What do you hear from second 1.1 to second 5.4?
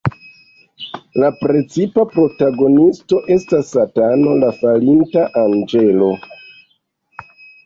La precipa protagonisto estas Satano, la falinta